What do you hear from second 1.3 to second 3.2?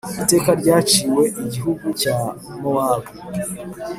igihugu cya Mowabu: